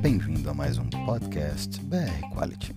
Bem-vindo 0.00 0.48
a 0.48 0.54
mais 0.54 0.78
um 0.78 0.88
podcast 0.88 1.78
BR 1.82 2.34
Quality. 2.34 2.74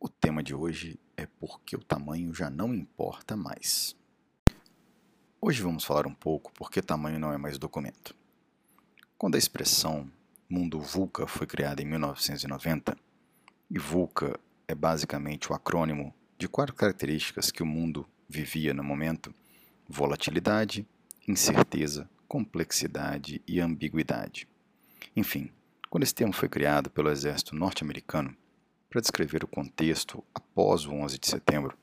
O 0.00 0.08
tema 0.08 0.42
de 0.42 0.52
hoje 0.52 0.98
é 1.16 1.26
porque 1.26 1.76
o 1.76 1.84
tamanho 1.84 2.34
já 2.34 2.50
não 2.50 2.74
importa 2.74 3.36
mais. 3.36 3.94
Hoje 5.40 5.62
vamos 5.62 5.84
falar 5.84 6.08
um 6.08 6.14
pouco 6.14 6.52
porque 6.54 6.82
tamanho 6.82 7.20
não 7.20 7.32
é 7.32 7.38
mais 7.38 7.56
documento. 7.56 8.16
Quando 9.16 9.36
a 9.36 9.38
expressão 9.38 10.10
mundo 10.48 10.80
VUCA 10.80 11.28
foi 11.28 11.46
criada 11.46 11.80
em 11.80 11.84
1990, 11.84 12.96
e 13.70 13.78
VUCA 13.78 14.38
é 14.66 14.74
basicamente 14.74 15.52
o 15.52 15.54
acrônimo 15.54 16.12
de 16.36 16.48
quatro 16.48 16.74
características 16.74 17.52
que 17.52 17.62
o 17.62 17.66
mundo 17.66 18.04
vivia 18.28 18.74
no 18.74 18.84
momento: 18.84 19.34
volatilidade, 19.88 20.86
incerteza, 21.26 22.08
complexidade 22.26 23.42
e 23.46 23.60
ambiguidade. 23.60 24.48
Enfim, 25.16 25.50
quando 25.88 26.02
esse 26.02 26.14
termo 26.14 26.32
foi 26.32 26.48
criado 26.48 26.90
pelo 26.90 27.10
exército 27.10 27.54
norte-americano 27.54 28.36
para 28.90 29.00
descrever 29.00 29.44
o 29.44 29.48
contexto 29.48 30.22
após 30.34 30.86
o 30.86 30.92
11 30.92 31.18
de 31.18 31.26
setembro, 31.26 31.76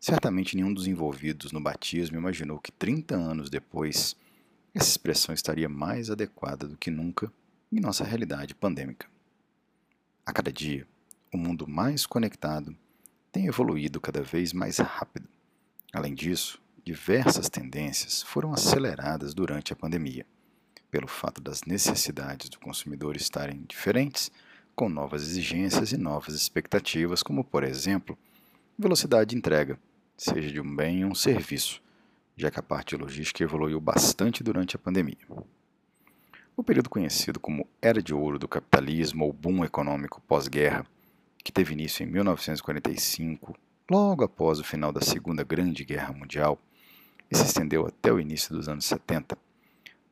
certamente 0.00 0.56
nenhum 0.56 0.72
dos 0.72 0.86
envolvidos 0.86 1.52
no 1.52 1.60
batismo 1.60 2.16
imaginou 2.16 2.58
que 2.58 2.72
30 2.72 3.14
anos 3.14 3.50
depois 3.50 4.16
essa 4.74 4.88
expressão 4.88 5.34
estaria 5.34 5.68
mais 5.68 6.10
adequada 6.10 6.66
do 6.66 6.76
que 6.76 6.90
nunca 6.90 7.30
em 7.70 7.80
nossa 7.80 8.04
realidade 8.04 8.54
pandêmica. 8.54 9.06
A 10.24 10.32
cada 10.32 10.52
dia, 10.52 10.86
o 11.32 11.36
mundo 11.36 11.66
mais 11.66 12.06
conectado 12.06 12.76
tem 13.30 13.46
evoluído 13.46 14.00
cada 14.00 14.22
vez 14.22 14.52
mais 14.52 14.78
rápido. 14.78 15.28
Além 15.92 16.14
disso, 16.14 16.58
diversas 16.82 17.50
tendências 17.50 18.22
foram 18.22 18.54
aceleradas 18.54 19.34
durante 19.34 19.74
a 19.74 19.76
pandemia, 19.76 20.24
pelo 20.90 21.06
fato 21.06 21.40
das 21.40 21.64
necessidades 21.64 22.48
do 22.48 22.58
consumidor 22.58 23.14
estarem 23.14 23.62
diferentes, 23.68 24.30
com 24.74 24.88
novas 24.88 25.22
exigências 25.22 25.92
e 25.92 25.98
novas 25.98 26.34
expectativas, 26.34 27.22
como, 27.22 27.44
por 27.44 27.62
exemplo, 27.62 28.16
velocidade 28.78 29.30
de 29.30 29.36
entrega, 29.36 29.78
seja 30.16 30.50
de 30.50 30.60
um 30.60 30.76
bem 30.76 31.04
ou 31.04 31.10
um 31.10 31.14
serviço, 31.14 31.82
já 32.36 32.50
que 32.50 32.58
a 32.58 32.62
parte 32.62 32.96
logística 32.96 33.44
evoluiu 33.44 33.78
bastante 33.78 34.42
durante 34.42 34.76
a 34.76 34.78
pandemia. 34.78 35.26
O 36.56 36.64
período 36.64 36.88
conhecido 36.88 37.38
como 37.38 37.68
Era 37.82 38.02
de 38.02 38.14
Ouro 38.14 38.38
do 38.38 38.48
Capitalismo 38.48 39.26
ou 39.26 39.32
Boom 39.32 39.62
Econômico 39.62 40.22
pós-guerra, 40.22 40.86
que 41.44 41.52
teve 41.52 41.74
início 41.74 42.02
em 42.02 42.06
1945, 42.06 43.54
logo 43.90 44.24
após 44.24 44.58
o 44.58 44.64
final 44.64 44.92
da 44.92 45.00
Segunda 45.00 45.42
Grande 45.44 45.84
Guerra 45.84 46.12
Mundial, 46.12 46.58
e 47.30 47.36
se 47.36 47.44
estendeu 47.44 47.86
até 47.86 48.12
o 48.12 48.20
início 48.20 48.54
dos 48.54 48.68
anos 48.68 48.84
70, 48.84 49.36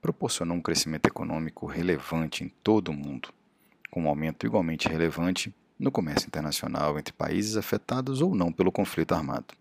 proporcionou 0.00 0.56
um 0.56 0.62
crescimento 0.62 1.06
econômico 1.06 1.66
relevante 1.66 2.42
em 2.42 2.48
todo 2.48 2.88
o 2.88 2.94
mundo, 2.94 3.28
com 3.90 4.02
um 4.02 4.08
aumento 4.08 4.46
igualmente 4.46 4.88
relevante 4.88 5.54
no 5.78 5.90
comércio 5.90 6.27
internacional 6.27 6.98
entre 6.98 7.12
países 7.12 7.56
afetados 7.56 8.20
ou 8.20 8.34
não 8.34 8.52
pelo 8.52 8.72
conflito 8.72 9.12
armado. 9.12 9.54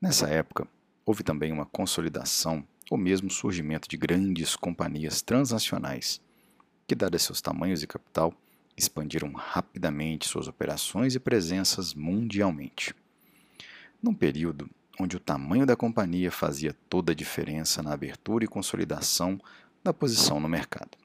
Nessa 0.00 0.28
época, 0.28 0.68
houve 1.04 1.22
também 1.22 1.52
uma 1.52 1.66
consolidação 1.66 2.64
ou 2.90 2.98
mesmo 2.98 3.30
surgimento 3.30 3.88
de 3.88 3.96
grandes 3.96 4.54
companhias 4.54 5.22
transnacionais, 5.22 6.20
que, 6.86 6.94
dadas 6.94 7.22
seus 7.22 7.40
tamanhos 7.40 7.82
e 7.82 7.86
capital, 7.86 8.34
expandiram 8.76 9.32
rapidamente 9.32 10.28
suas 10.28 10.48
operações 10.48 11.14
e 11.14 11.20
presenças 11.20 11.94
mundialmente. 11.94 12.94
Num 14.02 14.14
período 14.14 14.68
onde 14.98 15.16
o 15.16 15.20
tamanho 15.20 15.66
da 15.66 15.76
companhia 15.76 16.30
fazia 16.30 16.74
toda 16.88 17.12
a 17.12 17.14
diferença 17.14 17.82
na 17.82 17.92
abertura 17.92 18.44
e 18.44 18.48
consolidação 18.48 19.40
da 19.82 19.92
posição 19.92 20.38
no 20.38 20.48
mercado. 20.48 20.96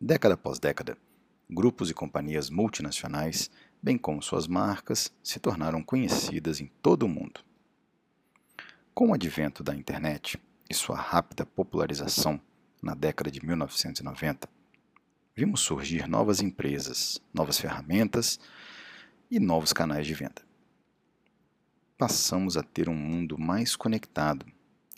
Década 0.00 0.34
após 0.34 0.58
década, 0.58 0.96
grupos 1.48 1.90
e 1.90 1.94
companhias 1.94 2.50
multinacionais, 2.50 3.50
bem 3.82 3.98
como 3.98 4.22
suas 4.22 4.46
marcas, 4.46 5.12
se 5.22 5.38
tornaram 5.38 5.82
conhecidas 5.82 6.60
em 6.60 6.66
todo 6.82 7.04
o 7.04 7.08
mundo. 7.08 7.40
Com 8.94 9.10
o 9.10 9.14
advento 9.14 9.62
da 9.62 9.74
internet, 9.74 10.38
e 10.68 10.74
sua 10.74 10.96
rápida 10.96 11.44
popularização 11.44 12.40
na 12.82 12.94
década 12.94 13.30
de 13.30 13.44
1990, 13.44 14.48
vimos 15.36 15.60
surgir 15.60 16.06
novas 16.08 16.40
empresas, 16.40 17.20
novas 17.32 17.58
ferramentas 17.58 18.38
e 19.30 19.40
novos 19.40 19.72
canais 19.72 20.06
de 20.06 20.14
venda. 20.14 20.42
Passamos 21.98 22.56
a 22.56 22.62
ter 22.62 22.88
um 22.88 22.94
mundo 22.94 23.36
mais 23.36 23.74
conectado 23.74 24.46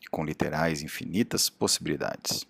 e 0.02 0.06
com 0.08 0.24
literais 0.24 0.82
infinitas 0.82 1.48
possibilidades. 1.48 2.46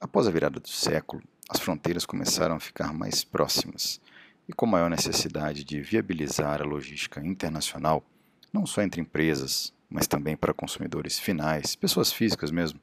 Após 0.00 0.28
a 0.28 0.30
virada 0.30 0.60
do 0.60 0.68
século, 0.68 1.22
as 1.48 1.58
fronteiras 1.58 2.06
começaram 2.06 2.56
a 2.56 2.60
ficar 2.60 2.92
mais 2.92 3.24
próximas 3.24 4.00
e 4.48 4.52
com 4.52 4.66
maior 4.66 4.90
necessidade 4.90 5.64
de 5.64 5.80
viabilizar 5.80 6.60
a 6.60 6.64
logística 6.64 7.24
internacional, 7.24 8.04
não 8.52 8.64
só 8.64 8.82
entre 8.82 9.00
empresas, 9.00 9.72
mas 9.88 10.06
também 10.06 10.36
para 10.36 10.54
consumidores 10.54 11.18
finais, 11.18 11.74
pessoas 11.74 12.12
físicas 12.12 12.50
mesmo. 12.50 12.80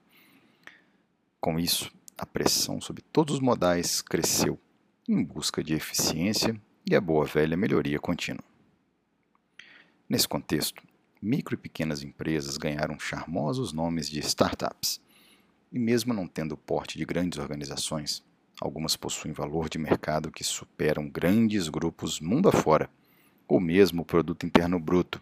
Com 1.39 1.59
isso, 1.59 1.91
a 2.17 2.25
pressão 2.25 2.79
sobre 2.79 3.01
todos 3.01 3.35
os 3.35 3.39
modais 3.39 4.01
cresceu 4.01 4.59
em 5.07 5.23
busca 5.23 5.63
de 5.63 5.73
eficiência 5.73 6.59
e 6.89 6.95
a 6.95 7.01
boa 7.01 7.25
velha 7.25 7.57
melhoria 7.57 7.99
contínua. 7.99 8.43
Nesse 10.07 10.27
contexto, 10.27 10.83
micro 11.21 11.55
e 11.55 11.57
pequenas 11.57 12.03
empresas 12.03 12.57
ganharam 12.57 12.99
charmosos 12.99 13.73
nomes 13.73 14.09
de 14.09 14.19
startups. 14.19 15.01
E 15.71 15.79
mesmo 15.79 16.13
não 16.13 16.27
tendo 16.27 16.51
o 16.51 16.57
porte 16.57 16.97
de 16.97 17.05
grandes 17.05 17.39
organizações, 17.39 18.23
algumas 18.61 18.95
possuem 18.95 19.33
valor 19.33 19.69
de 19.69 19.79
mercado 19.79 20.31
que 20.31 20.43
superam 20.43 21.09
grandes 21.09 21.67
grupos 21.67 22.19
mundo 22.19 22.47
afora, 22.47 22.89
ou 23.47 23.59
mesmo 23.59 24.03
o 24.03 24.05
produto 24.05 24.45
interno 24.45 24.79
bruto, 24.79 25.21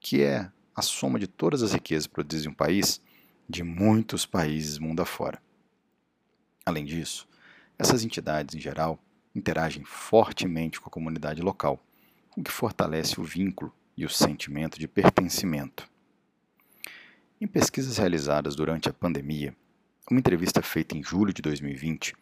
que 0.00 0.22
é 0.22 0.50
a 0.74 0.80
soma 0.80 1.18
de 1.18 1.26
todas 1.26 1.62
as 1.62 1.72
riquezas 1.72 2.06
produzidas 2.06 2.46
em 2.46 2.50
um 2.50 2.54
país 2.54 3.00
de 3.48 3.62
muitos 3.62 4.24
países 4.24 4.78
mundo 4.78 5.02
afora. 5.02 5.42
Além 6.64 6.84
disso, 6.84 7.26
essas 7.78 8.04
entidades, 8.04 8.54
em 8.54 8.60
geral, 8.60 8.98
interagem 9.34 9.84
fortemente 9.84 10.80
com 10.80 10.88
a 10.88 10.92
comunidade 10.92 11.40
local, 11.40 11.82
o 12.36 12.42
que 12.42 12.50
fortalece 12.50 13.20
o 13.20 13.24
vínculo 13.24 13.72
e 13.96 14.04
o 14.04 14.08
sentimento 14.08 14.78
de 14.78 14.86
pertencimento. 14.86 15.88
Em 17.40 17.46
pesquisas 17.46 17.96
realizadas 17.96 18.54
durante 18.54 18.88
a 18.88 18.92
pandemia, 18.92 19.56
uma 20.10 20.20
entrevista 20.20 20.60
feita 20.60 20.96
em 20.96 21.02
julho 21.02 21.32
de 21.32 21.40
2020 21.40 22.14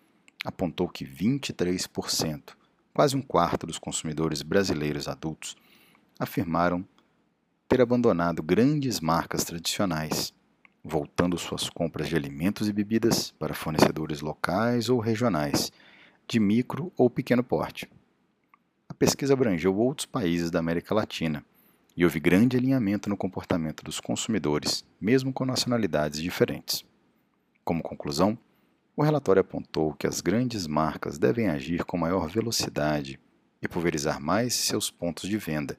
apontou 0.45 0.89
que 0.89 1.05
23%, 1.05 2.57
quase 2.95 3.17
um 3.17 3.23
quarto 3.23 3.67
dos 3.67 3.79
consumidores 3.79 4.43
brasileiros 4.43 5.09
adultos, 5.09 5.57
afirmaram 6.19 6.87
ter 7.69 7.81
abandonado 7.81 8.43
grandes 8.43 9.01
marcas 9.01 9.45
tradicionais, 9.45 10.33
voltando 10.83 11.37
suas 11.39 11.69
compras 11.69 12.09
de 12.09 12.17
alimentos 12.17 12.69
e 12.69 12.73
bebidas 12.73 13.31
para 13.33 13.55
fornecedores 13.55 14.21
locais 14.21 14.89
ou 14.89 14.99
regionais, 14.99 15.73
de 16.27 16.39
micro 16.39 16.93
ou 16.97 17.11
pequeno 17.11 17.43
porte. 17.43 17.91
A 18.89 18.95
pesquisa 18.95 19.35
abrangeu 19.35 19.77
outros 19.77 20.07
países 20.07 20.51
da 20.51 20.59
América 20.59 20.95
Latina 20.95 21.45
e 21.97 22.05
houve 22.05 22.21
grande 22.21 22.57
alinhamento 22.57 23.09
no 23.09 23.17
comportamento 23.17 23.83
dos 23.83 24.01
consumidores, 24.01 24.85
mesmo 25.01 25.33
com 25.33 25.45
nacionalidades 25.45 26.23
diferentes. 26.23 26.85
Como 27.65 27.83
conclusão, 27.83 28.39
o 28.97 29.03
relatório 29.03 29.41
apontou 29.41 29.95
que 29.95 30.07
as 30.07 30.21
grandes 30.21 30.67
marcas 30.67 31.19
devem 31.19 31.49
agir 31.49 31.85
com 31.85 31.97
maior 31.99 32.29
velocidade 32.29 33.21
e 33.61 33.69
pulverizar 33.69 34.21
mais 34.21 34.55
seus 34.55 34.91
pontos 34.91 35.29
de 35.29 35.37
venda 35.37 35.79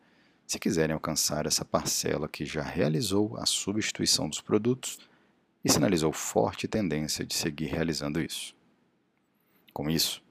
se 0.50 0.58
quiserem 0.58 0.96
alcançar 0.96 1.46
essa 1.46 1.64
parcela 1.64 2.28
que 2.28 2.44
já 2.44 2.64
realizou 2.64 3.38
a 3.38 3.46
substituição 3.46 4.28
dos 4.28 4.42
produtos 4.42 4.98
e 5.64 5.72
sinalizou 5.72 6.12
forte 6.12 6.68
tendência 6.68 7.24
de 7.24 7.36
seguir 7.36 7.68
realizando 7.68 8.20
isso. 8.20 8.56
Com 9.72 9.92
isso, 9.92 10.24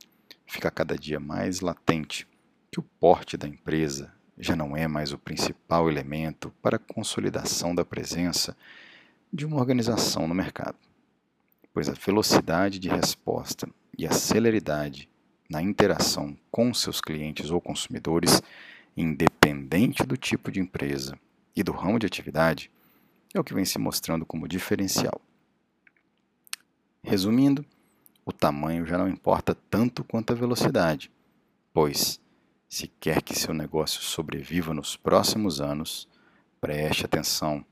fica 0.44 0.73
cada 0.73 0.99
dia 0.99 1.20
mais 1.20 1.61
latente 1.61 2.26
que 2.69 2.81
o 2.81 2.82
porte 2.82 3.37
da 3.37 3.47
empresa 3.47 4.12
já 4.37 4.56
não 4.56 4.76
é 4.76 4.88
mais 4.88 5.12
o 5.12 5.19
principal 5.19 5.88
elemento 5.88 6.53
para 6.61 6.79
a 6.79 6.81
consolidação 6.81 7.73
da 7.73 7.85
presença 7.85 8.56
de 9.32 9.47
uma 9.47 9.59
organização 9.59 10.26
no 10.26 10.35
mercado, 10.35 10.79
pois 11.73 11.88
a 11.88 11.93
velocidade 11.93 12.81
de 12.81 12.88
resposta 12.88 13.69
e 13.97 14.05
a 14.05 14.11
celeridade 14.11 15.09
na 15.49 15.62
interação 15.62 16.37
com 16.50 16.75
seus 16.75 17.00
clientes 17.00 17.53
ou 17.53 17.61
consumidores 17.61 18.43
independente 19.00 20.05
do 20.05 20.17
tipo 20.17 20.50
de 20.50 20.59
empresa 20.59 21.19
e 21.55 21.62
do 21.62 21.73
ramo 21.73 21.99
de 21.99 22.06
atividade, 22.06 22.71
é 23.33 23.39
o 23.39 23.45
que 23.45 23.55
vem 23.55 23.65
se 23.65 23.79
mostrando 23.79 24.27
como 24.27 24.49
diferencial. 24.49 25.21
Resumindo, 27.03 27.65
o 28.25 28.33
tamanho 28.33 28.85
já 28.85 28.99
não 28.99 29.09
importa 29.09 29.55
tanto 29.71 30.03
quanto 30.03 30.33
a 30.33 30.37
velocidade, 30.37 31.12
pois, 31.73 32.21
se 32.69 32.89
quer 33.00 33.23
que 33.23 33.39
seu 33.39 33.55
negócio 33.55 34.03
sobreviva 34.03 34.75
nos 34.75 34.97
próximos 34.97 35.61
anos, 35.61 36.09
preste 36.61 37.06
atenção, 37.06 37.65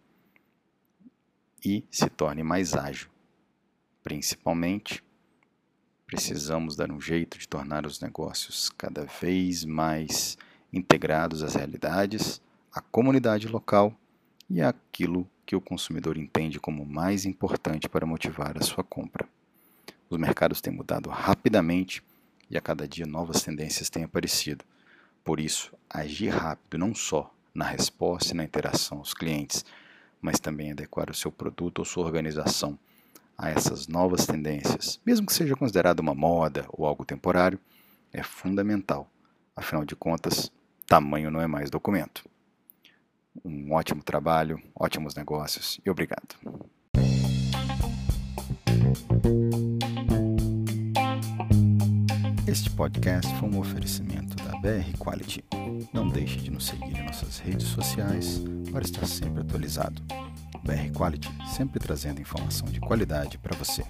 e 1.64 1.84
se 1.90 2.08
torne 2.08 2.44
mais 2.44 2.74
ágil. 2.74 3.10
Principalmente, 4.04 5.02
precisamos 6.06 6.76
dar 6.76 6.92
um 6.92 7.00
jeito 7.00 7.36
de 7.36 7.48
tornar 7.48 7.84
os 7.84 8.00
negócios 8.00 8.70
cada 8.70 9.04
vez 9.04 9.64
mais 9.64 10.38
integrados 10.72 11.42
às 11.42 11.54
realidades, 11.54 12.40
à 12.72 12.80
comunidade 12.80 13.48
local 13.48 13.94
e 14.48 14.60
àquilo 14.60 15.28
que 15.44 15.56
o 15.56 15.60
consumidor 15.60 16.16
entende 16.16 16.58
como 16.58 16.84
mais 16.84 17.24
importante 17.24 17.88
para 17.88 18.06
motivar 18.06 18.56
a 18.58 18.62
sua 18.62 18.84
compra. 18.84 19.28
Os 20.08 20.18
mercados 20.18 20.60
têm 20.60 20.72
mudado 20.72 21.08
rapidamente 21.08 22.02
e 22.50 22.56
a 22.56 22.60
cada 22.60 22.86
dia 22.86 23.06
novas 23.06 23.42
tendências 23.42 23.90
têm 23.90 24.04
aparecido. 24.04 24.64
Por 25.24 25.40
isso, 25.40 25.72
agir 25.90 26.28
rápido 26.28 26.78
não 26.78 26.94
só 26.94 27.32
na 27.54 27.64
resposta 27.64 28.32
e 28.32 28.36
na 28.36 28.44
interação 28.44 28.98
aos 28.98 29.14
clientes, 29.14 29.64
mas 30.20 30.38
também 30.38 30.72
adequar 30.72 31.10
o 31.10 31.14
seu 31.14 31.32
produto 31.32 31.80
ou 31.80 31.84
sua 31.84 32.04
organização 32.04 32.78
a 33.36 33.50
essas 33.50 33.86
novas 33.86 34.26
tendências, 34.26 35.00
mesmo 35.04 35.26
que 35.26 35.32
seja 35.32 35.56
considerado 35.56 36.00
uma 36.00 36.14
moda 36.14 36.64
ou 36.68 36.86
algo 36.86 37.04
temporário, 37.04 37.58
é 38.12 38.22
fundamental. 38.22 39.10
Afinal 39.56 39.86
de 39.86 39.96
contas, 39.96 40.52
tamanho 40.86 41.30
não 41.30 41.40
é 41.40 41.46
mais 41.46 41.70
documento. 41.70 42.28
Um 43.42 43.72
ótimo 43.72 44.02
trabalho, 44.02 44.60
ótimos 44.78 45.14
negócios 45.14 45.80
e 45.84 45.88
obrigado. 45.88 46.36
Este 52.46 52.70
podcast 52.70 53.34
foi 53.36 53.48
um 53.48 53.58
oferecimento 53.58 54.36
da 54.44 54.58
BR 54.60 54.94
Quality. 54.98 55.42
Não 55.90 56.06
deixe 56.06 56.36
de 56.36 56.50
nos 56.50 56.66
seguir 56.66 56.98
em 56.98 57.06
nossas 57.06 57.38
redes 57.38 57.66
sociais 57.68 58.44
para 58.70 58.82
estar 58.82 59.06
sempre 59.06 59.40
atualizado. 59.40 60.02
BR 60.62 60.92
Quality, 60.94 61.30
sempre 61.54 61.80
trazendo 61.80 62.20
informação 62.20 62.68
de 62.68 62.78
qualidade 62.78 63.38
para 63.38 63.56
você. 63.56 63.82